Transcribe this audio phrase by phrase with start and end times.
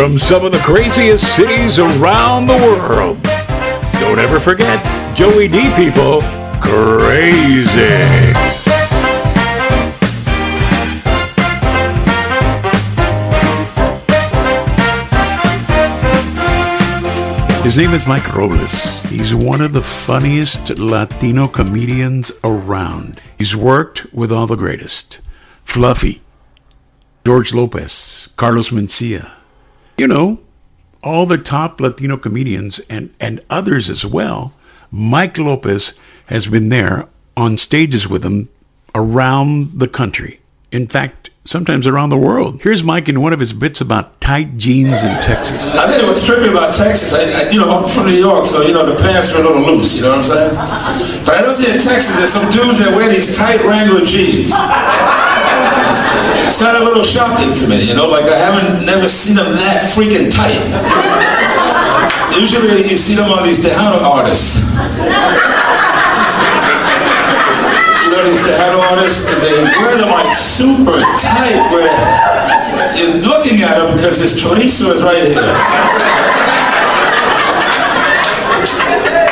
[0.00, 3.22] from some of the craziest cities around the world.
[4.00, 4.80] Don't ever forget,
[5.14, 6.22] Joey D people,
[6.58, 7.68] crazy.
[17.62, 19.02] His name is Mike Robles.
[19.02, 23.20] He's one of the funniest Latino comedians around.
[23.36, 25.20] He's worked with all the greatest.
[25.62, 26.22] Fluffy,
[27.26, 29.39] George Lopez, Carlos Mencia.
[30.00, 30.40] You know,
[31.04, 34.54] all the top Latino comedians and, and others as well.
[34.90, 35.92] Mike Lopez
[36.28, 38.48] has been there on stages with them
[38.94, 40.40] around the country.
[40.72, 42.62] In fact, sometimes around the world.
[42.62, 45.68] Here's Mike in one of his bits about tight jeans in Texas.
[45.72, 48.62] I think what's trippy about Texas, I, I, you know, I'm from New York, so,
[48.62, 51.24] you know, the pants are a little loose, you know what I'm saying?
[51.26, 54.54] But I know in Texas, there's some dudes that wear these tight Wrangler jeans.
[56.50, 59.38] It's kind of a little shocking to me, you know, like I haven't never seen
[59.38, 60.58] them that freaking tight.
[62.34, 64.58] Usually you see them on these Tejano artists
[68.02, 71.86] You know these Tejano artists, And they wear them like super tight where
[72.98, 75.54] you're looking at them because his chorizo is right here.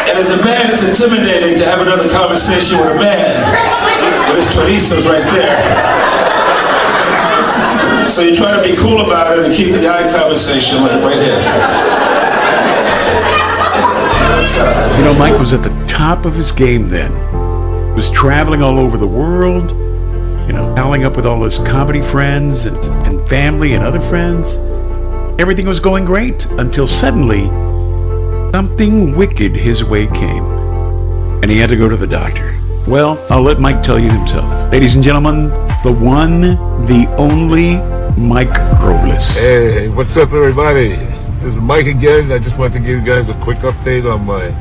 [0.06, 3.42] And as a man, it's intimidating to have another conversation with a man
[4.30, 6.17] with his chorizo's right there.
[8.08, 11.14] So you try to be cool about it and keep the eye conversation like right
[11.14, 11.38] here.
[14.60, 18.62] Uh, you know, Mike was at the top of his game then He was traveling
[18.62, 19.70] all over the world,
[20.46, 24.56] you know, palling up with all his comedy friends and, and family and other friends.
[25.40, 27.46] Everything was going great until suddenly
[28.52, 30.44] something wicked his way came,
[31.42, 32.57] and he had to go to the doctor.
[32.88, 34.72] Well, I'll let Mike tell you himself.
[34.72, 35.50] Ladies and gentlemen,
[35.82, 36.40] the one,
[36.86, 37.76] the only
[38.18, 39.36] Mike Robles.
[39.36, 40.96] Hey, what's up, everybody?
[41.40, 42.32] This is Mike again.
[42.32, 44.52] I just want to give you guys a quick update on my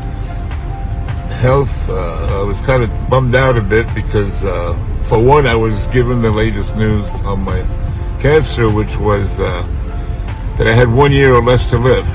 [1.38, 5.56] health, uh, I was kind of bummed out a bit because, uh, for one, I
[5.56, 7.62] was given the latest news on my
[8.19, 9.66] cancer, which was uh,
[10.57, 12.07] that I had one year or less to live.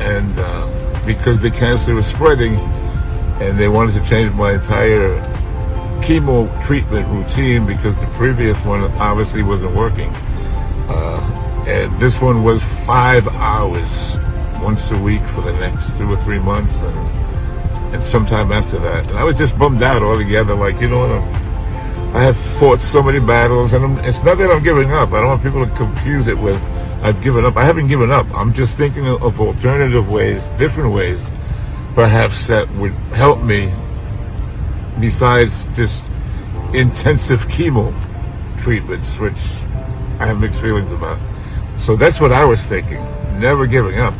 [0.00, 2.56] And uh, because the cancer was spreading
[3.40, 5.20] and they wanted to change my entire
[6.02, 10.10] chemo treatment routine because the previous one obviously wasn't working.
[10.88, 14.16] Uh, and this one was five hours
[14.60, 16.74] once a week for the next two or three months.
[16.74, 17.24] And
[17.94, 19.08] and sometime after that.
[19.08, 20.54] And I was just bummed out altogether.
[20.54, 21.10] Like, you know what?
[21.12, 21.44] I'm,
[22.16, 25.12] I have fought so many battles, and I'm, it's not that I'm giving up.
[25.12, 26.60] I don't want people to confuse it with
[27.02, 27.56] I've given up.
[27.56, 28.26] I haven't given up.
[28.34, 31.28] I'm just thinking of, of alternative ways, different ways,
[31.94, 33.72] perhaps that would help me
[35.00, 36.02] besides just
[36.72, 37.94] intensive chemo
[38.58, 39.38] treatments, which
[40.18, 41.18] I have mixed feelings about.
[41.78, 43.02] So that's what I was thinking,
[43.38, 44.14] never giving up.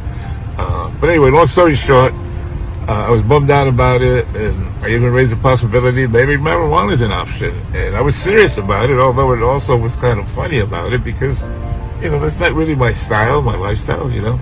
[0.57, 2.13] Uh, but anyway, long story short,
[2.87, 6.93] uh, I was bummed out about it, and I even raised the possibility maybe marijuana
[6.93, 7.55] is an option.
[7.75, 11.03] And I was serious about it, although it also was kind of funny about it
[11.03, 11.43] because,
[12.03, 14.39] you know, that's not really my style, my lifestyle, you know.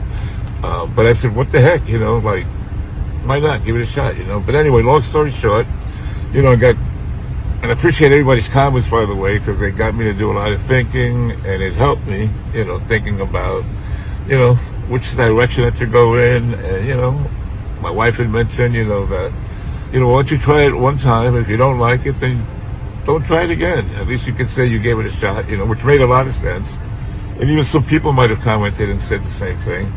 [0.63, 2.47] Uh, but I said, what the heck, you know, like,
[3.25, 4.41] why not give it a shot, you know?
[4.41, 5.67] But anyway, long story short,
[6.33, 6.77] you know, I got,
[7.63, 10.35] and I appreciate everybody's comments, by the way, because they got me to do a
[10.35, 13.65] lot of thinking, and it helped me, you know, thinking about,
[14.27, 14.55] you know,
[14.89, 17.13] which direction to go in, and, you know,
[17.81, 19.33] my wife had mentioned, you know, that,
[19.93, 22.47] you know, once you try it one time, if you don't like it, then
[23.05, 23.85] don't try it again.
[23.97, 26.07] At least you can say you gave it a shot, you know, which made a
[26.07, 26.79] lot of sense.
[27.41, 29.93] And even some people might have commented and said the same thing.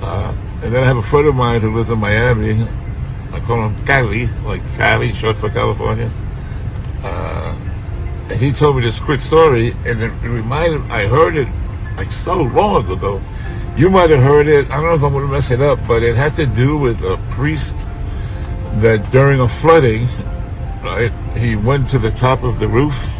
[0.00, 2.66] Uh, and then I have a friend of mine who lives in Miami.
[3.32, 6.10] I call him Cali, like Cali, short for California.
[7.02, 7.54] Uh,
[8.28, 11.48] and he told me this quick story, and it reminded, I heard it
[11.96, 13.22] like so long ago.
[13.76, 14.66] You might have heard it.
[14.70, 16.76] I don't know if I'm going to mess it up, but it had to do
[16.76, 17.76] with a priest
[18.80, 20.08] that during a flooding,
[20.82, 23.16] right, he went to the top of the roof,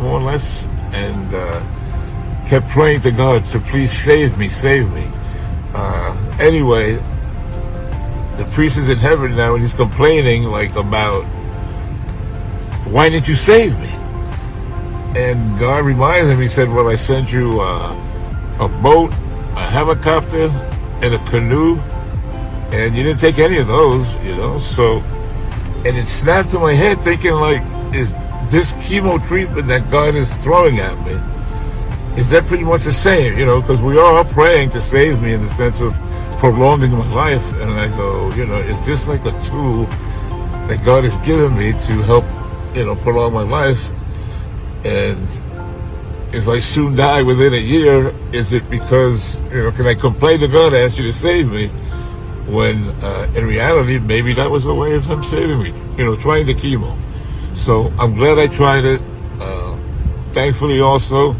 [0.00, 5.08] more or less, and uh, kept praying to God to please save me, save me.
[5.74, 6.94] Uh, anyway,
[8.38, 11.24] the priest is in heaven now, and he's complaining like about,
[12.86, 13.90] why didn't you save me?
[15.18, 16.40] And God reminds him.
[16.40, 19.12] He said, "Well, I sent you uh, a boat
[19.56, 20.48] a helicopter,
[21.00, 21.78] and a canoe,
[22.70, 24.58] and you didn't take any of those, you know.
[24.58, 24.98] So,
[25.84, 27.62] and it snapped in my head, thinking like,
[27.94, 28.12] is
[28.50, 31.18] this chemo treatment that God is throwing at me?
[32.16, 33.60] Is that pretty much the same, you know?
[33.60, 35.94] Because we are praying to save me in the sense of
[36.38, 39.84] prolonging my life, and I go, you know, it's just like a tool
[40.66, 42.24] that God has given me to help,
[42.74, 43.80] you know, prolong my life,
[44.84, 45.28] and
[46.32, 50.40] if I soon die within a year, is it because, you know, can I complain
[50.40, 51.68] to God, ask you to save me?
[52.46, 56.16] When uh, in reality, maybe that was a way of him saving me, you know,
[56.16, 56.96] trying the chemo.
[57.54, 59.00] So I'm glad I tried it.
[59.40, 59.76] Uh,
[60.32, 61.34] thankfully also,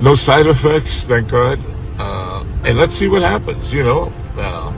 [0.00, 1.58] no side effects, thank God.
[1.98, 4.12] Uh, and let's see what happens, you know.
[4.36, 4.72] Uh,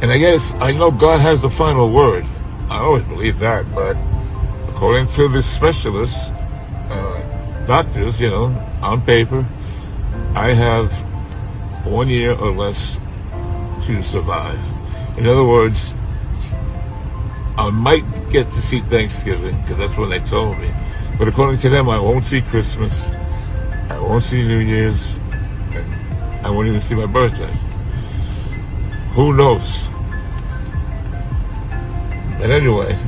[0.00, 2.26] and I guess I know God has the final word.
[2.68, 3.96] I always believe that, but
[4.68, 6.18] according to the specialists,
[6.90, 8.46] uh, doctors, you know,
[8.82, 9.46] on paper,
[10.34, 10.90] I have
[11.84, 12.98] one year or less
[13.86, 14.58] to survive.
[15.18, 15.94] In other words,
[17.56, 20.72] I might get to see Thanksgiving because that's what they told me.
[21.18, 23.10] But according to them, I won't see Christmas.
[23.92, 25.18] I won't see New Year's.
[26.42, 27.52] I won't even see my birthday.
[29.12, 29.88] Who knows?
[32.38, 32.98] But anyway,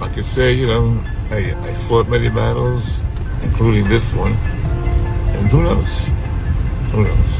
[0.00, 2.84] I can say, you know, I, I fought many battles,
[3.42, 4.32] including this one.
[5.34, 5.88] And who knows?
[6.92, 7.32] Who knows?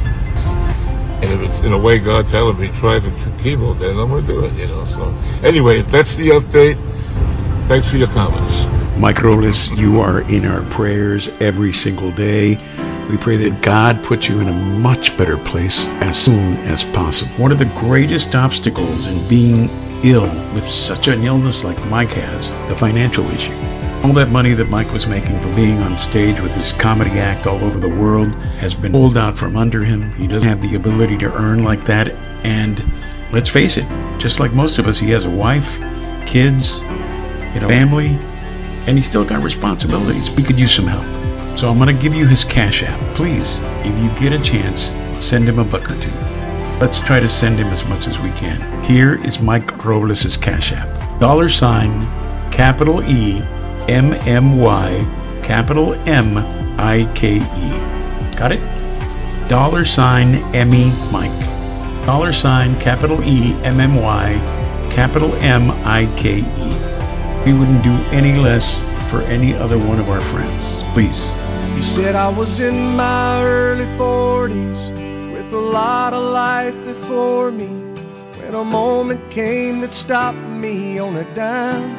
[1.22, 4.26] And if it's in a way God telling me try the chemo, then I'm going
[4.26, 4.84] to do it, you know.
[4.86, 6.76] So anyway, that's the update.
[7.68, 8.75] Thanks for your comments.
[8.98, 12.56] Mike Robles, you are in our prayers every single day.
[13.10, 17.30] We pray that God puts you in a much better place as soon as possible.
[17.32, 19.68] One of the greatest obstacles in being
[20.02, 23.52] ill with such an illness like Mike has, the financial issue.
[24.02, 27.46] All that money that Mike was making for being on stage with his comedy act
[27.46, 30.10] all over the world has been pulled out from under him.
[30.12, 32.08] He doesn't have the ability to earn like that.
[32.44, 32.82] And
[33.30, 33.86] let's face it,
[34.18, 35.78] just like most of us, he has a wife,
[36.26, 38.18] kids, you know, family,
[38.86, 40.30] and he's still got responsibilities.
[40.30, 41.04] We could use some help.
[41.58, 42.98] So I'm going to give you his Cash App.
[43.14, 44.92] Please, if you get a chance,
[45.24, 46.12] send him a buck or two.
[46.78, 48.84] Let's try to send him as much as we can.
[48.84, 51.20] Here is Mike Robles' Cash App.
[51.20, 52.06] Dollar sign,
[52.52, 53.40] capital E,
[53.88, 56.36] M M Y, capital M
[56.78, 58.36] I K E.
[58.36, 58.60] Got it?
[59.48, 61.46] Dollar sign Emmy Mike.
[62.04, 64.34] Dollar sign capital E M M Y,
[64.90, 66.75] capital M I K E.
[67.46, 70.82] We wouldn't do any less for any other one of our friends.
[70.94, 71.30] Please.
[71.76, 74.90] You said I was in my early 40s
[75.32, 77.68] with a lot of life before me
[78.40, 81.94] when a moment came that stopped me on a dime.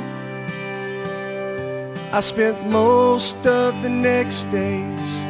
[2.12, 5.22] I spent most of the next days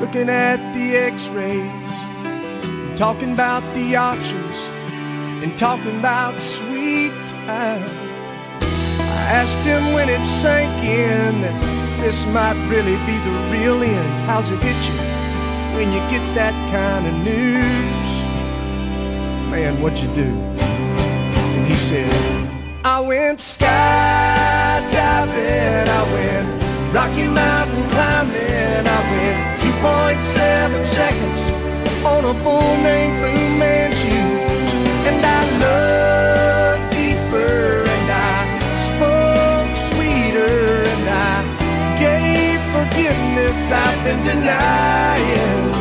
[0.00, 4.56] looking at the x-rays, talking about the options
[5.44, 7.12] and talking about sweet
[7.46, 7.97] time.
[9.28, 11.52] Asked him when it sank in that
[12.00, 14.08] this might really be the real end.
[14.24, 14.96] How's it hit you
[15.76, 18.08] when you get that kind of news?
[19.50, 20.24] Man, what'd you do?
[20.24, 22.10] And he said,
[22.86, 23.68] I went skydiving,
[26.00, 26.48] I went
[26.94, 31.40] Rocky Mountain climbing, I went 2.7 seconds
[32.02, 34.20] on a bull named Fu Manchu,
[35.06, 36.17] and I looked
[44.08, 45.74] forgiveness I've denying.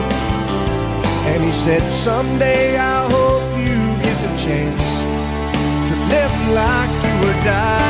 [1.28, 5.02] And he said, someday I hope you get the chance
[5.90, 7.88] to live like you were dying.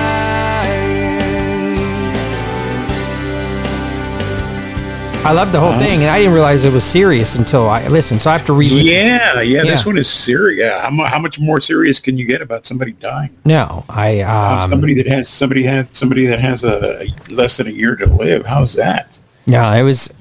[5.26, 8.22] I love the whole thing, and I didn't realize it was serious until I listened.
[8.22, 10.60] So I have to re Yeah, yeah, this one is serious.
[10.60, 13.36] Yeah, how, how much more serious can you get about somebody dying?
[13.44, 17.68] No, I Uh, um, somebody that has somebody has somebody that has a less than
[17.68, 18.46] a year to live.
[18.46, 19.20] How's that?
[19.48, 20.14] No, it was.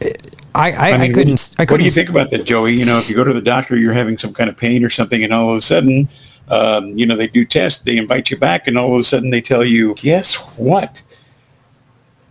[0.54, 1.54] I I, I, mean, couldn't.
[1.59, 1.78] I What couldn't.
[1.80, 2.73] do you think about that, Joey?
[2.75, 4.90] You know, if you go to the doctor, you're having some kind of pain or
[4.90, 6.09] something, and all of a sudden,
[6.49, 9.30] um, you know, they do tests, they invite you back, and all of a sudden
[9.30, 11.02] they tell you, guess what?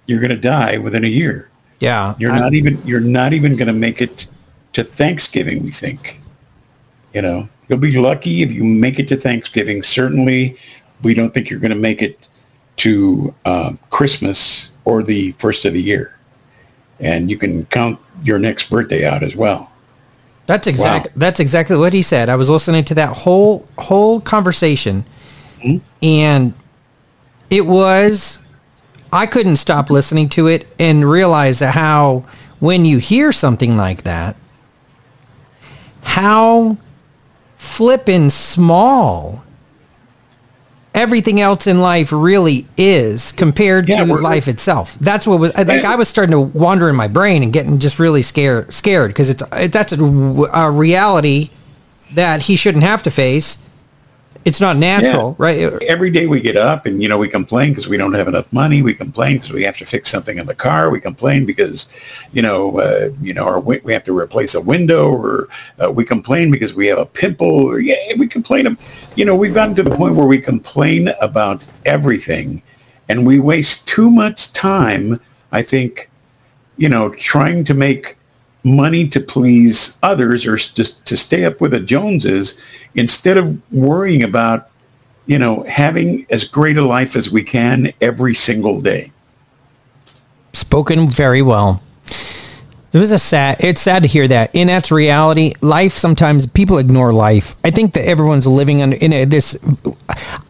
[0.08, 1.50] You're going to die within a year.
[1.80, 4.28] Yeah, You're I- not even you're not even going to make it
[4.74, 5.64] to Thanksgiving.
[5.64, 6.20] We think.
[7.14, 9.84] You know, you'll be lucky if you make it to Thanksgiving.
[9.84, 10.58] Certainly,
[11.02, 12.28] we don't think you're going to make it
[12.78, 16.18] to uh, Christmas or the first of the year.
[17.00, 19.72] And you can count your next birthday out as well.
[20.46, 21.08] That's exact.
[21.08, 21.14] Wow.
[21.16, 22.30] That's exactly what he said.
[22.30, 25.06] I was listening to that whole whole conversation,
[25.62, 25.78] Hmm?
[26.02, 26.54] and
[27.50, 28.40] it was.
[29.12, 32.26] I couldn't stop listening to it and realize that how
[32.60, 34.36] when you hear something like that,
[36.02, 36.78] how
[37.56, 39.44] flippin' small
[40.96, 44.98] everything else in life really is compared Yeah, to life itself.
[45.00, 45.68] That's what was like.
[45.70, 49.10] And- I was starting to wander in my brain and getting just really scared, scared
[49.10, 51.50] because it's it, that's a, a reality
[52.14, 53.62] that he shouldn't have to face.
[54.46, 55.46] It's not natural, Yeah.
[55.46, 55.82] right?
[55.82, 58.54] Every day we get up and, you know, we complain because we don't have enough
[58.54, 58.84] money.
[58.84, 60.92] We complain because we have to fix something in the car.
[60.92, 61.88] We complain because,
[62.32, 65.50] you know, uh, you know, our, wi- we have to replace a window or
[65.84, 68.78] uh, we complain because we have a pimple or, yeah, we complain.
[69.16, 72.62] You know, we've gotten to the point where we complain about everything
[73.10, 75.20] and we waste too much time,
[75.52, 76.12] I think,
[76.78, 78.16] you know, trying to make
[78.66, 82.60] money to please others or just to stay up with the Joneses
[82.96, 84.70] instead of worrying about,
[85.28, 89.12] you know, having as great a life as we can every single day.
[90.54, 91.82] spoken very well.
[92.96, 93.62] It was a sad.
[93.62, 95.52] It's sad to hear that, and that's reality.
[95.60, 97.58] Life sometimes people ignore life.
[97.66, 99.58] I think that everyone's living under in a, this.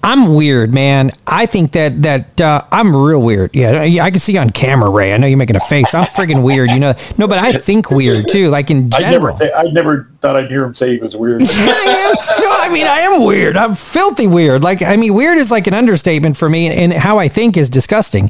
[0.03, 1.09] I'm weird, man.
[1.25, 3.55] I think that that uh, I'm real weird.
[3.55, 5.11] Yeah, I can see on camera, Ray.
[5.11, 5.95] I know you're making a face.
[5.95, 6.69] I'm friggin' weird.
[6.69, 8.49] You know, no, but I think weird too.
[8.49, 9.37] Like in I never, general.
[9.37, 11.41] say, I never thought I'd hear him say he was weird.
[11.45, 12.43] I am.
[12.43, 13.57] No, I mean I am weird.
[13.57, 14.61] I'm filthy weird.
[14.61, 17.69] Like I mean, weird is like an understatement for me, and how I think is
[17.69, 18.29] disgusting.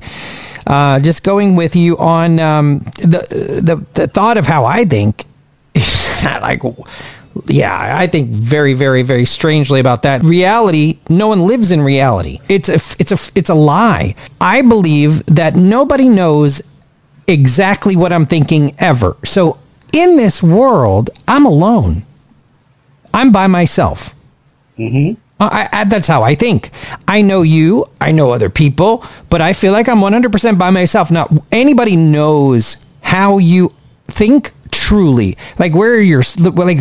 [0.67, 5.25] Uh, just going with you on um, the, the the thought of how I think.
[6.24, 6.62] like,
[7.45, 10.24] yeah, I think very, very, very strangely about that.
[10.24, 11.00] Reality.
[11.10, 12.39] No one lives in reality.
[12.50, 14.15] It's a it's a it's a lie.
[14.39, 16.62] I believe that nobody knows
[17.27, 19.17] exactly what I'm thinking ever.
[19.24, 19.60] So
[19.91, 22.03] in this world, I'm alone.
[23.13, 24.15] I'm by myself.
[24.77, 25.19] Mm-hmm.
[25.39, 26.69] I, I, that's how I think.
[27.07, 27.85] I know you.
[27.99, 31.11] I know other people, but I feel like I'm 100% by myself.
[31.11, 33.73] Now, anybody knows how you
[34.05, 35.37] think truly.
[35.57, 36.79] Like, where are your, like,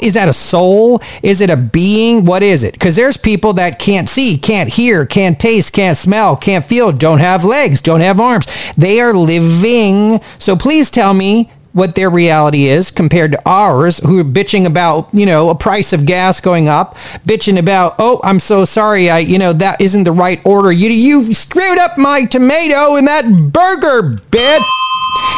[0.00, 1.00] is that a soul?
[1.22, 2.24] Is it a being?
[2.24, 2.72] What is it?
[2.72, 7.20] Because there's people that can't see, can't hear, can't taste, can't smell, can't feel, don't
[7.20, 8.46] have legs, don't have arms.
[8.76, 10.20] They are living.
[10.38, 15.08] So please tell me what their reality is compared to ours who are bitching about
[15.12, 19.18] you know a price of gas going up bitching about oh i'm so sorry i
[19.18, 20.70] you know that isn't the right order.
[20.72, 24.62] You you screwed up my tomato in that burger bitch.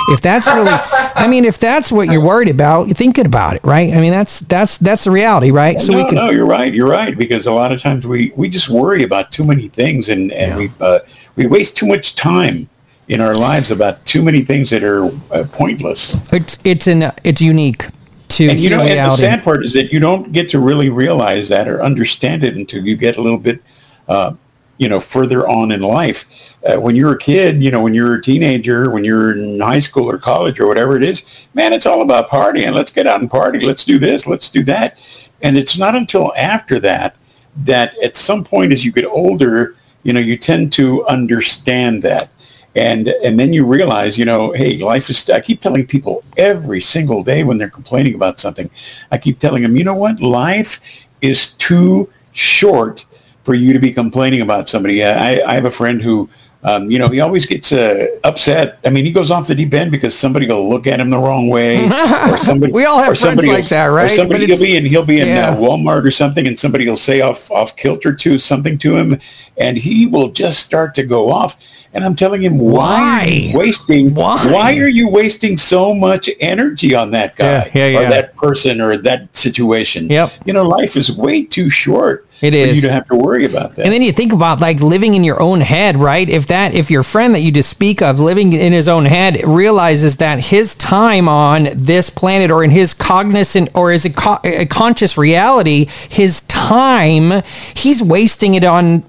[0.08, 0.68] If that's really
[1.14, 3.92] i mean if that's what you're worried about you're thinking about it right?
[3.94, 5.80] I mean that's that's that's the reality right?
[5.80, 6.72] So no, we can no, you're right.
[6.72, 10.10] You're right because a lot of times we, we just worry about too many things
[10.10, 10.98] and, and we uh,
[11.34, 12.68] we waste too much time
[13.08, 16.16] in our lives about too many things that are uh, pointless.
[16.32, 17.86] it's it's an it's unique
[18.28, 20.90] to And you know, and the sad part is that you don't get to really
[20.90, 23.62] realize that or understand it until you get a little bit,
[24.08, 24.34] uh,
[24.78, 26.26] you know, further on in life.
[26.64, 29.78] Uh, when you're a kid, you know, when you're a teenager, when you're in high
[29.78, 32.72] school or college or whatever it is, man, it's all about partying.
[32.72, 33.60] Let's get out and party.
[33.60, 34.26] Let's do this.
[34.26, 34.98] Let's do that.
[35.40, 37.16] And it's not until after that
[37.64, 42.28] that at some point as you get older, you know, you tend to understand that.
[42.76, 45.28] And and then you realize, you know, hey, life is.
[45.30, 48.70] I keep telling people every single day when they're complaining about something,
[49.10, 50.80] I keep telling them, you know what, life
[51.22, 53.06] is too short
[53.44, 55.02] for you to be complaining about somebody.
[55.02, 56.28] I, I have a friend who,
[56.62, 58.78] um, you know, he always gets uh, upset.
[58.84, 61.18] I mean, he goes off the deep end because somebody will look at him the
[61.18, 61.86] wrong way,
[62.30, 62.72] or somebody.
[62.72, 64.10] We all have friends somebody like will- that, right?
[64.10, 65.50] Or somebody will be in, he'll be in yeah.
[65.50, 69.20] uh, Walmart or something, and somebody will say off off kilter to something to him,
[69.56, 71.56] and he will just start to go off.
[71.92, 73.58] And I'm telling him, why, are you Why?
[73.58, 74.14] wasting?
[74.14, 74.78] Why?
[74.78, 78.98] are you wasting so much energy on that guy Yeah, yeah, or that person or
[78.98, 80.10] that situation?
[80.10, 80.32] Yep.
[80.44, 82.25] You know, life is way too short.
[82.40, 83.84] It You don't have to worry about that.
[83.84, 86.28] And then you think about like living in your own head, right?
[86.28, 89.42] If that, if your friend that you just speak of living in his own head
[89.46, 94.40] realizes that his time on this planet or in his cognizant or is a, co-
[94.44, 97.42] a conscious reality, his time,
[97.74, 99.04] he's wasting it on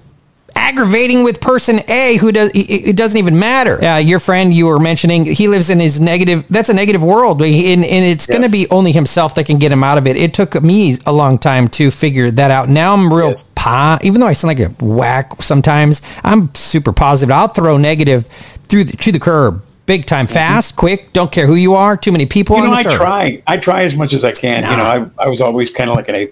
[0.58, 3.82] aggravating with person A who does it it doesn't even matter.
[3.82, 6.44] Uh, your friend you were mentioning, he lives in his negative.
[6.50, 9.70] That's a negative world, and, and it's going to be only himself that can get
[9.72, 10.16] him out of it.
[10.16, 12.68] It took me a long time to figure that out.
[12.68, 13.44] Now I'm real Yes.
[13.54, 13.98] pa.
[14.02, 17.32] Even though I sound like a whack sometimes, I'm super positive.
[17.32, 18.26] I'll throw negative
[18.64, 19.62] through the, to the curb.
[19.86, 21.12] Big time, fast, quick.
[21.14, 21.96] Don't care who you are.
[21.96, 22.96] Too many people you on know, the I server.
[22.96, 23.42] try.
[23.46, 24.62] I try as much as I can.
[24.68, 24.82] You know,
[25.18, 26.28] I, I was always kind of like an A,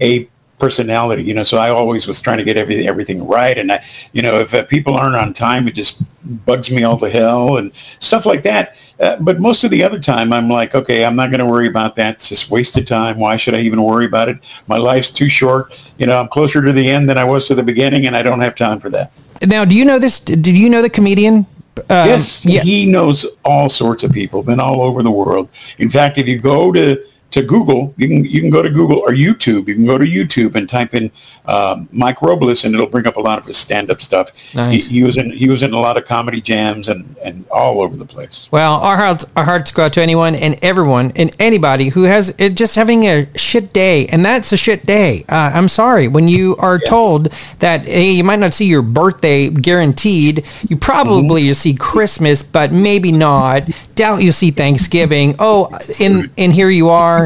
[0.00, 0.28] a
[0.58, 1.22] personality.
[1.22, 3.56] You know, so I always was trying to get everything everything right.
[3.56, 6.02] And I, you know, if uh, people aren't on time, it just
[6.44, 8.76] bugs me all to hell and stuff like that.
[8.98, 11.68] Uh, but most of the other time, I'm like, okay, I'm not going to worry
[11.68, 12.14] about that.
[12.14, 13.18] It's just wasted time.
[13.18, 14.38] Why should I even worry about it?
[14.66, 15.78] My life's too short.
[15.98, 18.22] You know, I'm closer to the end than I was to the beginning, and I
[18.22, 19.12] don't have time for that.
[19.46, 20.18] Now, do you know this?
[20.18, 21.46] Did you know the comedian?
[21.90, 22.62] Um, yes, yeah.
[22.62, 25.50] he knows all sorts of people, been all over the world.
[25.76, 27.04] In fact, if you go to
[27.36, 27.94] to Google.
[27.96, 29.68] You can you can go to Google or YouTube.
[29.68, 31.10] You can go to YouTube and type in
[31.46, 34.30] um, Mike Robles, and it'll bring up a lot of his stand-up stuff.
[34.54, 34.86] Nice.
[34.86, 37.80] He, he was in he was in a lot of comedy jams and and all
[37.80, 38.48] over the place.
[38.50, 42.34] Well, our hearts, our hearts go out to anyone and everyone and anybody who has
[42.38, 45.24] it just having a shit day, and that's a shit day.
[45.28, 47.28] Uh, I'm sorry when you are told
[47.60, 50.44] that hey, you might not see your birthday guaranteed.
[50.68, 51.46] You probably Mm-hmm.
[51.46, 53.68] you'll see Christmas, but maybe not.
[53.94, 55.34] Doubt you'll see Thanksgiving.
[55.38, 55.68] Oh,
[56.00, 57.25] and and here you are.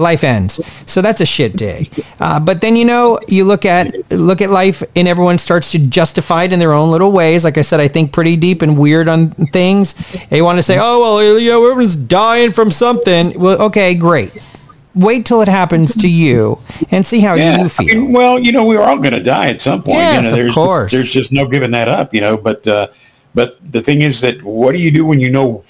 [0.00, 1.90] Life ends, so that's a shit day.
[2.20, 5.78] Uh, but then you know you look at look at life, and everyone starts to
[5.80, 7.42] justify it in their own little ways.
[7.44, 9.94] Like I said, I think pretty deep and weird on things.
[10.30, 14.30] They want to say, "Oh well, you know, everyone's dying from something." Well, okay, great.
[14.94, 16.60] Wait till it happens to you
[16.92, 17.58] and see how Yeah.
[17.58, 17.86] you I feel.
[18.02, 19.98] mean, well, you know, we're all going to die at some point.
[19.98, 20.92] Yes, you know, of course.
[20.92, 22.36] There's just no giving that up, you know.
[22.36, 22.86] But uh,
[23.34, 25.64] but the thing is that what do you do when you know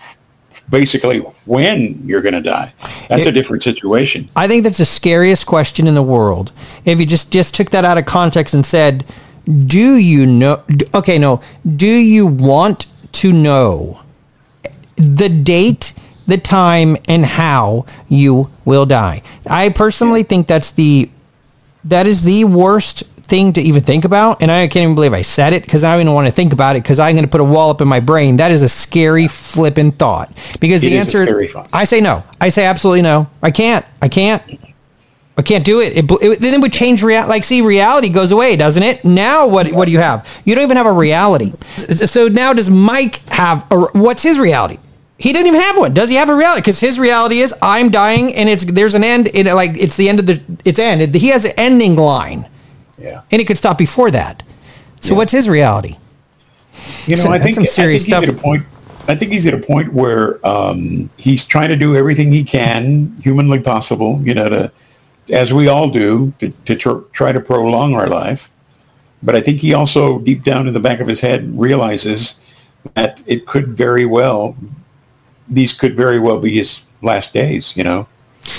[0.71, 2.73] basically when you're going to die?
[3.09, 4.29] That's a different situation.
[4.37, 6.53] I think that's the scariest question in the world.
[6.85, 9.05] If you just just took that out of context and said,
[9.47, 10.63] "Do you know?"
[10.95, 11.41] Okay, no.
[11.77, 14.03] Do you want to know
[14.97, 15.95] the date,
[16.27, 19.23] the time, and how you will die?
[19.47, 21.11] I personally think that's the
[21.85, 24.43] that is the worst thing to even think about.
[24.43, 26.53] And I can't even believe I said it because I don't even want to think
[26.53, 28.37] about it because I'm going to put a wall up in my brain.
[28.37, 30.33] That is a scary flipping thought.
[30.61, 31.67] Because It the answer.
[31.73, 32.25] I say no.
[32.41, 33.29] I say absolutely no.
[33.43, 33.85] I can't.
[34.03, 34.43] I can't.
[35.37, 35.97] I can't do it.
[35.97, 37.29] It, it then it would change reality.
[37.29, 39.05] Like, see, reality goes away, doesn't it?
[39.05, 40.27] Now, what what do you have?
[40.45, 41.53] You don't even have a reality.
[41.77, 43.65] So now, does Mike have?
[43.71, 44.79] A, what's his reality?
[45.17, 45.95] He didn't even have one.
[45.95, 46.61] Does he have a reality?
[46.61, 49.31] Because his reality is, I'm dying, and it's there's an end.
[49.33, 51.15] It like it's the end of the it's end.
[51.15, 52.49] He has an ending line,
[52.99, 53.23] Yeah.
[53.31, 54.43] and it could stop before that.
[55.01, 55.97] So what's his reality?
[57.07, 58.37] You know, So I think, some serious I think he's stuff.
[58.37, 58.67] at a point.
[59.09, 63.17] I think he's at a point where um, he's trying to do everything he can,
[63.23, 64.21] humanly possible.
[64.23, 64.73] You know, to
[65.31, 68.51] as we all do, to, to tr- try to prolong our life.
[69.23, 72.41] But I think he also, deep down in the back of his head, realizes
[72.95, 74.57] that it could very well,
[75.49, 77.77] these could very well be his last days.
[77.77, 78.09] You know.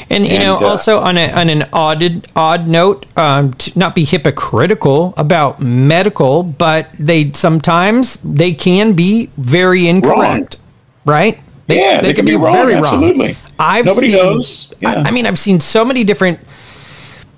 [0.09, 3.95] And you know, uh, also on, a, on an odd odd note, um, to not
[3.95, 10.57] be hypocritical about medical, but they sometimes they can be very incorrect,
[11.05, 11.39] right?
[11.67, 13.37] Yeah, they can be very wrong, absolutely.
[13.59, 14.71] I've Nobody seen, knows.
[14.79, 14.89] Yeah.
[14.89, 16.39] I, I mean, I've seen so many different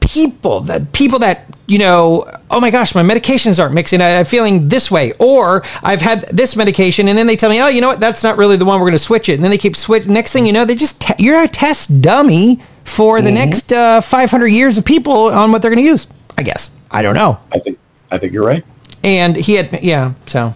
[0.02, 4.26] people that people that you know oh my gosh my medications aren't mixing I, i'm
[4.26, 7.82] feeling this way or i've had this medication and then they tell me oh you
[7.82, 9.58] know what that's not really the one we're going to switch it and then they
[9.58, 13.26] keep switch next thing you know they just te- you're a test dummy for Mm-hmm.
[13.26, 16.72] the next uh, 500 years of people on what they're going to use i guess
[16.90, 17.80] i don't know I think
[18.12, 18.66] I think you're right.
[19.04, 20.54] and he had yeah so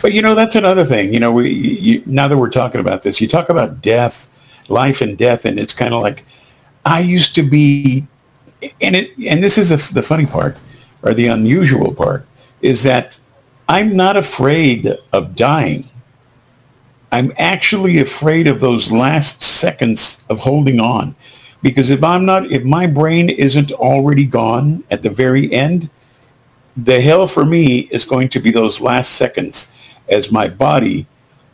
[0.00, 1.12] But you know, that's another thing.
[1.12, 4.28] You know, we you, now that we're talking about this, you talk about death,
[4.68, 6.24] life and death, and it's kind of like
[6.86, 8.06] I used to be,
[8.80, 10.56] and it and this is the the funny part
[11.02, 12.26] or the unusual part
[12.60, 13.18] is that
[13.68, 15.90] I'm not afraid of dying.
[17.12, 21.14] I'm actually afraid of those last seconds of holding on.
[21.62, 25.88] Because if I'm not, if my brain isn't already gone at the very end,
[26.76, 29.72] the hell for me is going to be those last seconds
[30.08, 31.06] as my body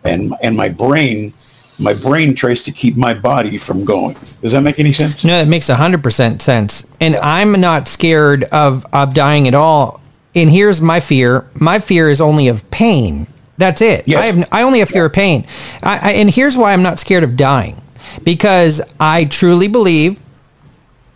[0.02, 1.32] and and my brain
[1.80, 5.38] my brain tries to keep my body from going does that make any sense No,
[5.38, 6.86] that makes 100% sense.
[7.00, 10.00] And I'm not scared of, of dying at all.
[10.34, 11.48] And here's my fear.
[11.54, 13.26] My fear is only of pain.
[13.58, 14.06] That's it.
[14.06, 14.18] Yes.
[14.18, 15.46] I, have, I only have fear of pain.
[15.82, 17.80] I, I, and here's why I'm not scared of dying.
[18.22, 20.20] Because I truly believe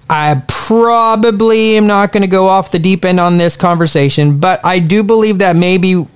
[0.08, 4.64] I probably am not going to go off the deep end on this conversation, but
[4.64, 6.06] I do believe that maybe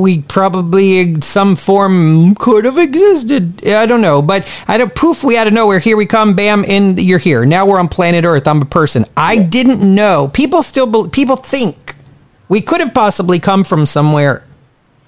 [0.00, 3.66] we probably in some form could have existed.
[3.66, 5.22] I don't know, but I don't poof.
[5.22, 5.78] We out of nowhere.
[5.78, 6.34] Here we come.
[6.34, 7.44] Bam, and you're here.
[7.44, 8.48] Now we're on planet Earth.
[8.48, 9.04] I'm a person.
[9.16, 10.28] I didn't know.
[10.28, 11.94] People still bel people think
[12.48, 14.44] we could have possibly come from somewhere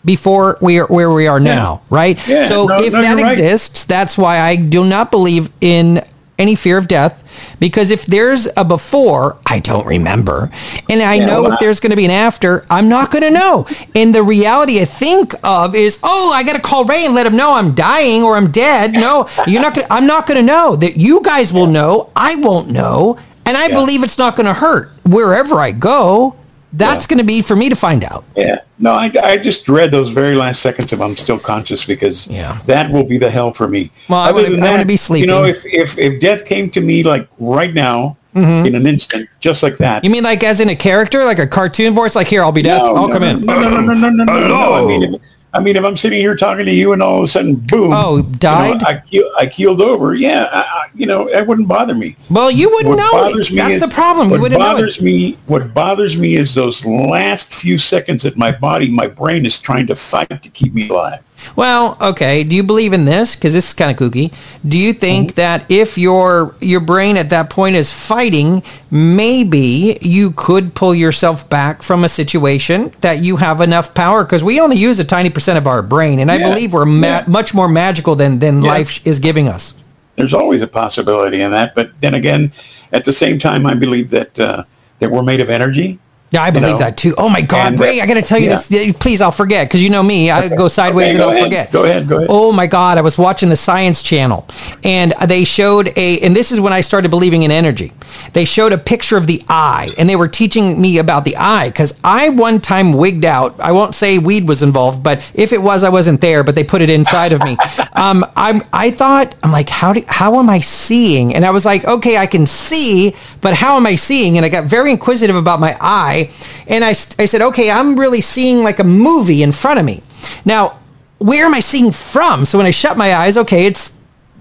[0.04, 2.16] before we are where we are now, right?
[2.26, 3.32] Yeah, so no, if no, that right.
[3.32, 6.04] exists, that's why I do not believe in
[6.42, 7.14] any fear of death
[7.58, 10.50] because if there's a before, I don't remember.
[10.90, 13.22] And I Yeah, know well, if there's going to be an after, I'm not going
[13.22, 13.66] to know.
[13.94, 17.24] And the reality I think of is, oh, I got to call Ray and let
[17.26, 18.92] him know I'm dying or I'm dead.
[18.92, 22.10] No, you're not going I'm not going to know that you guys will know.
[22.14, 23.16] I won't know.
[23.46, 23.74] And I Yeah.
[23.74, 26.36] believe it's not going to hurt wherever I go.
[26.72, 27.08] That's Yeah.
[27.10, 28.24] going to be for me to find out.
[28.36, 32.26] yeah no I, I just dread those very last seconds if i'm still conscious because
[32.26, 32.58] Yeah.
[32.66, 35.26] that will be the hell for me Well, I Other I wanna that, be you
[35.26, 39.62] know if, if if death came to me like right now in an instant just
[39.62, 40.04] like that Mm-hmm.
[40.06, 42.16] You mean like as in a character, like a cartoon voice?
[42.16, 42.80] Like here, I'll be death.
[42.82, 43.40] No, I'll no, come no, in.
[43.44, 44.72] No, no, no, no, no, no, no.
[44.74, 45.20] I mean,
[45.54, 47.92] I mean, if I'm sitting here talking to you and all of a sudden, boom.
[47.92, 48.82] Oh, you know, died?
[48.84, 50.14] I, keel, I keeled over.
[50.14, 52.16] Yeah, I, you know, that wouldn't bother me.
[52.30, 53.54] Well, you wouldn't What know bothers it.
[53.54, 54.30] me That's is- the problem.
[54.30, 54.58] What it.
[54.58, 59.44] bothers me, what bothers me is those last few seconds that my body, my brain
[59.44, 61.20] is trying to fight to keep me alive.
[61.56, 62.44] Well, okay.
[62.44, 63.34] Do you believe in this?
[63.34, 64.32] Because this is kind of kooky.
[64.66, 65.36] Do you think Mm-hmm.
[65.36, 71.48] that if your your brain at that point is fighting, maybe you could pull yourself
[71.48, 74.24] back from a situation that you have enough power?
[74.24, 76.84] Because we only use a tiny percent of our brain, and I Yeah, believe we're
[76.86, 77.24] ma- yeah.
[77.26, 78.70] much more magical than than Yeah.
[78.70, 79.74] life is giving us.
[80.16, 82.52] There's always a possibility in that, but then again,
[82.92, 84.64] at the same time, I believe that uh,
[84.98, 85.98] that we're made of energy.
[86.32, 86.78] Yeah, I believe know?
[86.78, 87.14] that too.
[87.18, 88.00] Oh my God, And, Ray!
[88.00, 88.56] uh, I got to tell you yeah.
[88.68, 88.96] this.
[88.98, 90.30] Please, I'll forget because you know me.
[90.30, 91.42] I go sideways Okay, and I'll ahead.
[91.44, 91.70] forget.
[91.72, 92.28] Go ahead, go ahead.
[92.30, 92.98] Oh my God!
[92.98, 94.46] I was watching the Science Channel,
[94.82, 96.20] and they showed a.
[96.20, 97.92] And this is when I started believing in energy.
[98.32, 101.68] They showed a picture of the eye, and they were teaching me about the eye
[101.68, 103.58] because I one time wigged out.
[103.60, 106.42] I won't say weed was involved, but if it was, I wasn't there.
[106.44, 107.56] But they put it inside of me.
[107.94, 108.62] Um, I'm.
[108.72, 110.02] I thought I'm like, how do?
[110.08, 111.34] How am I seeing?
[111.34, 114.38] And I was like, okay, I can see, but how am I seeing?
[114.38, 116.21] And I got very inquisitive about my eye,
[116.66, 120.02] and I, I said, okay, I'm really seeing like a movie in front of me.
[120.44, 120.78] Now,
[121.18, 122.44] where am I seeing from?
[122.44, 123.92] So when I shut my eyes, okay, it's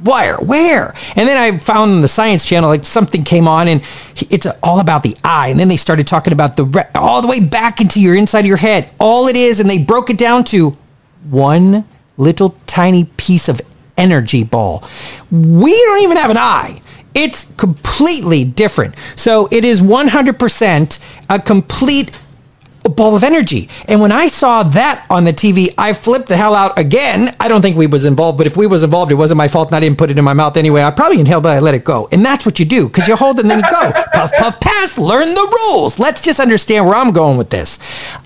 [0.04, 0.96] where, where?
[1.16, 3.84] And then I found on the Science Channel like something came on, and
[4.30, 5.50] it's all about the eye.
[5.50, 8.40] And then they started talking about the re- all the way back into your inside
[8.40, 10.76] of your head, all it is, and they broke it down to
[11.30, 11.86] one
[12.18, 13.62] little tiny piece of
[13.98, 14.84] energy ball.
[15.30, 16.82] We don't even have an eye.
[17.14, 18.96] It's completely different.
[19.16, 22.18] So it is 100% a complete
[22.90, 23.70] ball of energy.
[23.88, 27.36] And when I saw that on the TV, I flipped the hell out again.
[27.40, 29.70] I don't think we was involved, but if we was involved, it wasn't my fault
[29.70, 30.82] and I didn't put it in my mouth anyway.
[30.82, 32.08] I probably inhaled, but I let it go.
[32.12, 33.92] And that's what you do because you hold and then you go.
[34.14, 36.00] puff, puff, pass, learn the rules.
[36.00, 37.80] Let's just understand where I'm going with this.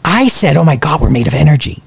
[0.04, 1.82] I said, oh my God, we're made of energy.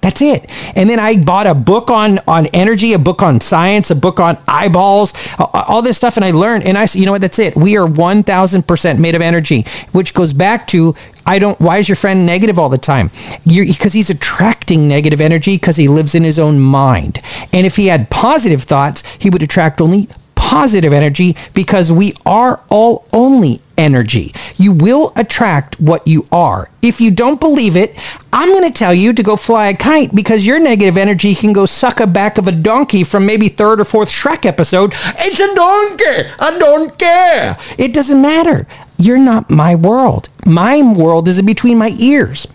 [0.00, 0.48] That's it.
[0.74, 4.18] And then I bought a book on on energy, a book on science, a book
[4.18, 6.64] on eyeballs, all this stuff, and I learned.
[6.64, 7.20] And I said, you know what?
[7.20, 7.54] That's it.
[7.54, 10.94] We are one thousand percent made of energy, which goes back to
[11.26, 11.60] I don't.
[11.60, 13.10] Why is your friend negative all the time?
[13.44, 17.18] Because he's attracting negative energy because he lives in his own mind.
[17.52, 20.08] And if he had positive thoughts, he would attract only
[20.50, 24.34] positive energy because we are all only energy.
[24.56, 26.68] You will attract what you are.
[26.82, 27.96] If you don't believe it,
[28.32, 31.52] I'm going to tell you to go fly a kite because your negative energy can
[31.52, 34.92] go suck a back of a donkey from maybe third or fourth Shrek episode.
[35.20, 36.34] It's a donkey.
[36.40, 37.56] I don't care.
[37.78, 38.66] It doesn't matter.
[38.98, 40.30] You're not my world.
[40.46, 42.48] My world is in between my ears.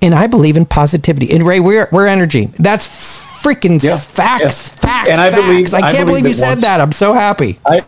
[0.00, 1.30] And I believe in positivity.
[1.30, 2.46] And Ray, we're, we're energy.
[2.58, 4.50] That's freaking Yeah, facts, yeah.
[4.50, 5.42] facts, And I facts.
[5.42, 6.80] believe- I I can't believe believe you said once- that.
[6.80, 7.58] I'm so happy.
[7.66, 7.84] I,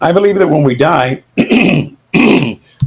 [0.00, 1.22] I believe that when we die,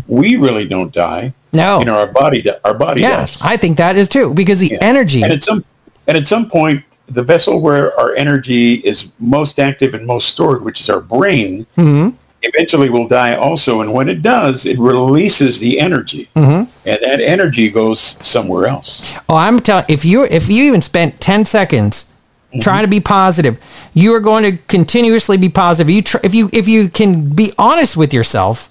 [0.07, 1.33] we really don't die.
[1.53, 1.79] No.
[1.79, 3.41] You know, our body, our body Yes, does.
[3.43, 4.77] I think that is too because the Yeah.
[4.81, 5.23] energy.
[5.23, 5.63] And at some,
[6.07, 10.63] and at some point, the vessel where our energy is most active and most stored,
[10.63, 12.15] which is our brain, Mm-hmm.
[12.43, 13.81] Eventually will die also.
[13.81, 16.69] And when it does, it releases the energy, Mm-hmm.
[16.87, 19.13] and that energy goes somewhere else.
[19.29, 22.05] oh, I'm telling if you if you even spent ten seconds
[22.49, 22.59] Mm-hmm.
[22.59, 23.57] trying to be positive,
[23.93, 25.89] you are going to continuously be positive.
[25.89, 28.69] You tr- if you if you can be honest with yourself.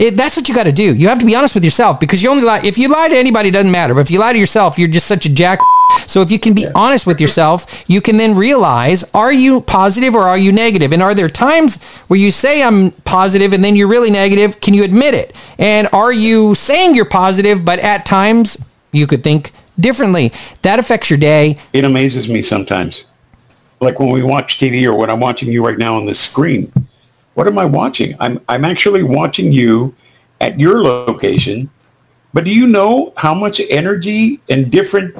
[0.00, 0.94] It, that's what you got to do.
[0.94, 2.60] You have to be honest with yourself because you only lie.
[2.64, 3.92] If you lie to anybody, it doesn't matter.
[3.92, 5.58] But if you lie to yourself, you're just such a jack.
[6.06, 10.14] So if you can be honest with yourself, you can then realize, are you positive
[10.14, 10.92] or are you negative?
[10.92, 14.60] And are there times where you say I'm positive and then you're really negative?
[14.60, 15.34] Can you admit it?
[15.58, 20.32] And are you saying you're positive, but at times you could think differently?
[20.62, 21.58] That affects your day.
[21.72, 23.04] It amazes me sometimes.
[23.80, 26.72] Like when we watch TV or when I'm watching you right now on the screen.
[27.34, 28.16] What am I watching?
[28.20, 29.94] I'm, I'm actually watching you
[30.40, 31.70] at your location.
[32.32, 35.16] But do you know how much energy and different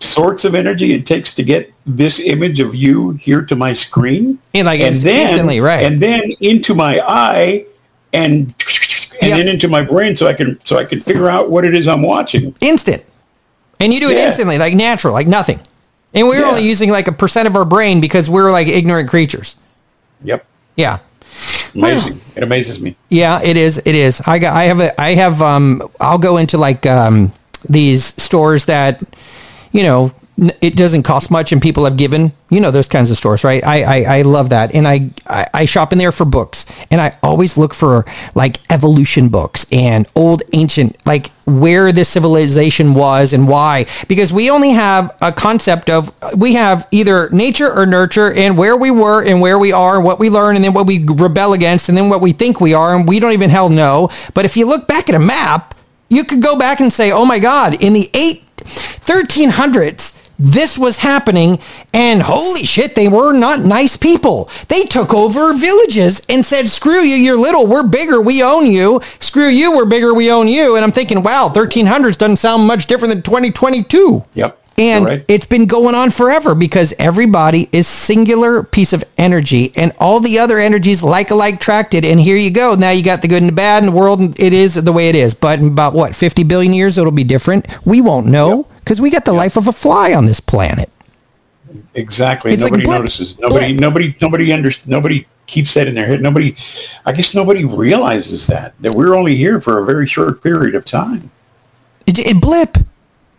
[0.00, 4.38] sorts of energy it takes to get this image of you here to my screen?
[4.54, 5.84] And, like, inst- then, instantly, right.
[5.84, 7.64] And then into my eye
[8.12, 8.54] and
[9.20, 9.36] and Yeah.
[9.38, 11.88] then into my brain so I can so I can figure out what it is
[11.88, 12.54] I'm watching.
[12.60, 13.02] Instant.
[13.80, 14.26] And you do it Yeah.
[14.26, 15.60] instantly, like natural, like nothing.
[16.14, 16.48] And we're Yeah.
[16.48, 19.56] only using like a percent of our brain because we're like ignorant creatures.
[20.24, 20.44] Yep.
[20.76, 20.98] Yeah.
[21.74, 22.20] Amazing.
[22.34, 22.96] It amazes me.
[23.10, 23.78] Yeah, it is.
[23.84, 24.22] It is.
[24.26, 24.54] I got.
[24.54, 24.80] I have.
[24.80, 25.42] A, I have.
[25.42, 25.82] Um.
[26.00, 27.32] I'll go into like um
[27.68, 29.02] these stores that,
[29.72, 30.12] you know,
[30.60, 32.32] it doesn't cost much and people have given.
[32.50, 33.64] You know those kinds of stores, right?
[33.64, 37.00] I I, I love that, and I, I I shop in there for books, and
[37.00, 43.32] I always look for like evolution books and old ancient like where this civilization was
[43.32, 48.32] and why because we only have a concept of we have either nature or nurture
[48.32, 50.86] and where we were and where we are and what we learn and then what
[50.86, 53.68] we rebel against and then what we think we are and we don't even hell
[53.68, 55.75] know but if you look back at a map
[56.08, 60.98] you could go back and say oh my god in the 8 1300s this was
[60.98, 61.58] happening
[61.94, 64.50] and holy shit they were not nice people.
[64.68, 69.00] They took over villages and said screw you you're little we're bigger we own you.
[69.18, 70.76] Screw you we're bigger we own you.
[70.76, 74.62] And i'm thinking wow 1300s doesn't sound much different than 2022 Yep.
[74.78, 75.24] And right.
[75.28, 80.38] it's been going on forever because everybody is singular piece of energy and all the
[80.38, 83.48] other energies like alike tracted and here you go now you got the good and
[83.48, 85.92] the bad in the world and it is the way it is but in about
[85.92, 89.56] what 50 billion years it'll be different we won't know because we got the life
[89.56, 90.90] of a fly on this planet
[91.94, 92.52] Exactly.
[92.52, 93.38] It's like nobody blip, notices.
[93.38, 93.72] Nobody.
[93.72, 93.80] blip.
[93.80, 94.16] Nobody.
[94.20, 94.70] Nobody under.
[94.86, 96.20] Nobody keeps that in their head.
[96.22, 96.56] Nobody.
[97.04, 100.84] I guess nobody realizes that that we're only here for a very short period of
[100.84, 101.30] time.
[102.06, 102.78] it, it blip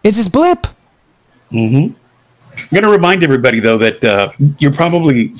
[0.03, 0.67] it's just blip
[1.51, 1.95] I'm
[2.71, 5.33] going to remind everybody though that uh, you're probably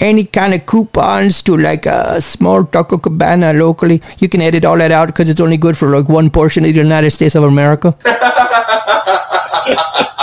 [0.00, 4.78] any kind of coupons to like a small taco cabana locally, you can edit all
[4.78, 7.42] that out because it's only good for like one portion of the United States of
[7.42, 7.96] America.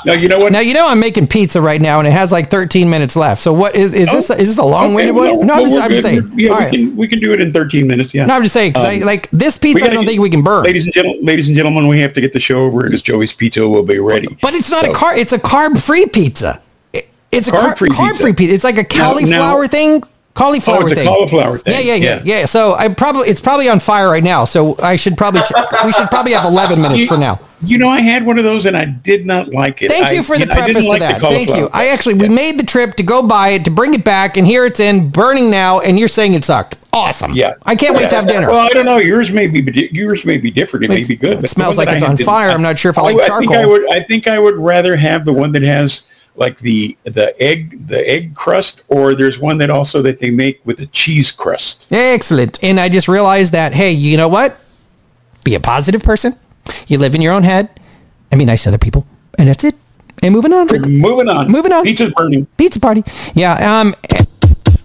[0.04, 0.52] Now you know what?
[0.52, 3.40] Now, you know, I'm making pizza right now and it has like 13 minutes left.
[3.42, 5.46] So what is, is this, is this a long winded Okay, one?
[5.46, 6.32] No, I'm just, I'm just saying.
[6.36, 6.72] Yeah, All we right.
[6.72, 8.14] can we can do it in 13 minutes.
[8.14, 8.26] Yeah.
[8.26, 10.42] No, I'm just saying, I, Um, like this pizza, I gotta don't think we can
[10.42, 10.64] burn.
[10.64, 13.32] Ladies and gentlemen, ladies and gentlemen, we have to get the show over because Joey's
[13.32, 14.28] pizza will be ready.
[14.42, 15.16] But it's not So- a carb.
[15.18, 16.60] It's a carb-free pizza.
[16.92, 18.22] It- It's a Carb-free carb pizza.
[18.22, 18.54] free pizza.
[18.54, 20.02] It's like a Now- cauliflower now- thing.
[20.34, 21.06] Cauliflower Oh, it's a thing.
[21.08, 21.74] cauliflower thing.
[21.74, 22.38] Yeah, yeah, yeah, Yeah.
[22.40, 22.44] yeah.
[22.46, 24.44] So I probably it's probably on fire right now.
[24.44, 25.42] So I should probably
[25.84, 27.40] we should probably have 11 minutes You- for now.
[27.62, 29.90] You know, I had one of those and I did not like it.
[29.90, 31.20] Thank I- you for the I preface to like that.
[31.20, 31.68] Thank you.
[31.72, 34.46] I actually we made the trip to go buy it to bring it back, and
[34.46, 36.78] here it's in burning now, and you're saying it sucked.
[36.92, 37.32] Awesome.
[37.32, 38.48] Yeah, I can't wait to have dinner.
[38.48, 38.96] Well, I don't know.
[38.96, 40.86] Yours may be yours may be different.
[40.86, 41.44] It may be good.
[41.44, 42.50] it smells like it's on didn't- fire.
[42.50, 43.70] I'm not sure if I oh, like I think I charcoal.
[43.72, 43.90] would.
[43.92, 48.08] I think I would rather have the one that has like the the egg the
[48.10, 51.86] egg crust, or there's one that also that they make with a cheese crust.
[51.92, 52.58] Excellent.
[52.62, 54.58] And I just realized that, hey, you know what?
[55.44, 56.36] Be a positive person.
[56.86, 57.68] You live in your own head
[58.30, 59.06] and be nice to other people.
[59.38, 59.74] And that's it.
[60.22, 60.66] And moving on.
[60.66, 61.50] Moving on.
[61.50, 61.84] Moving on.
[61.84, 62.46] Pizza burning.
[62.56, 63.04] Pizza party.
[63.34, 63.80] Yeah.
[63.80, 63.94] Um.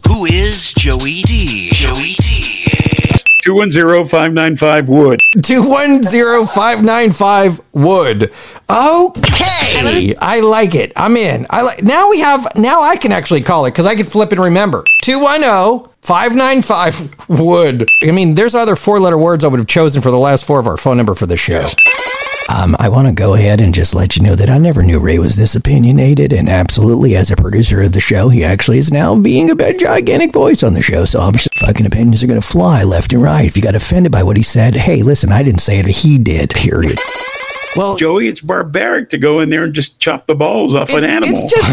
[0.08, 1.70] Who is Joey D?
[1.74, 2.55] Joey D.
[3.46, 5.20] 210-595 wood.
[5.44, 8.32] Two one zero five nine five wood.
[8.70, 10.92] Okay, I like it.
[10.96, 11.46] I'm in.
[11.50, 11.84] I like.
[11.84, 12.48] Now we have.
[12.56, 14.84] Now I can actually call it because I can flip and remember.
[15.04, 17.88] 210-595 wood.
[18.04, 20.60] I mean, there's other four letter words I would have chosen for the last four
[20.60, 21.68] of our phone number for the show.
[22.54, 25.00] Um, I want to go ahead and just let you know that I never knew
[25.00, 28.92] Ray was this opinionated, and absolutely, as a producer of the show, he actually is
[28.92, 31.06] now being a big, gigantic voice on the show.
[31.06, 33.46] So obviously, fucking opinions are going to fly left and right.
[33.46, 36.20] If you got offended by what he said, hey, listen, I didn't say it; he
[36.20, 36.52] did.
[36.52, 37.00] Period.
[37.76, 41.04] Well, Joey, it's barbaric to go in there and just chop the balls off it's,
[41.04, 41.38] an animal.
[41.38, 41.66] it's just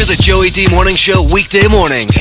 [0.02, 2.18] Hear the Joey D Morning Show weekday mornings.